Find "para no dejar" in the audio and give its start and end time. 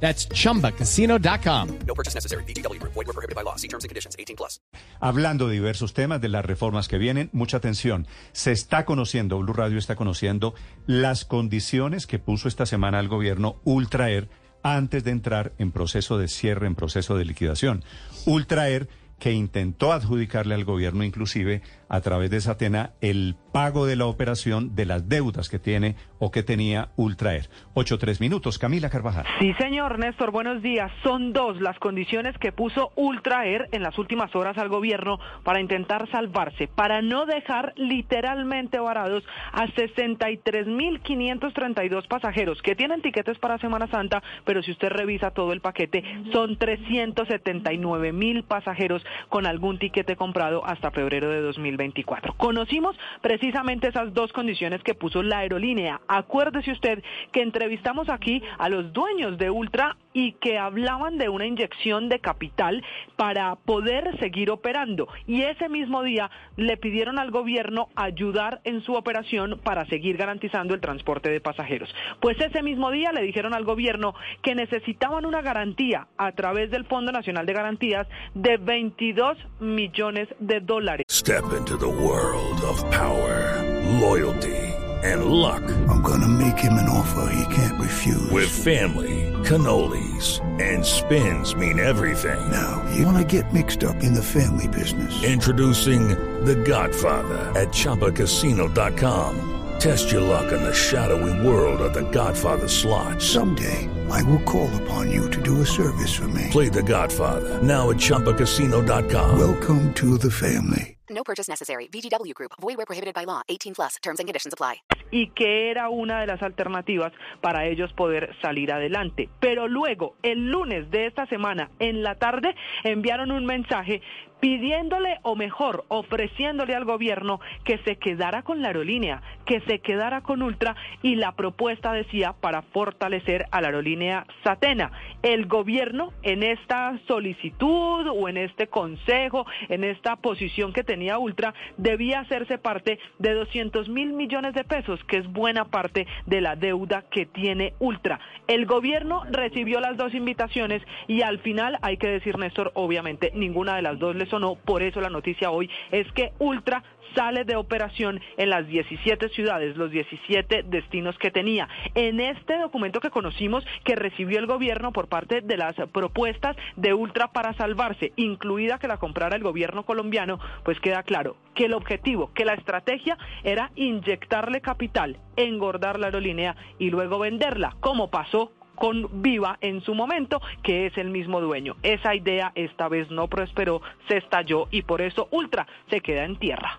36.68-37.72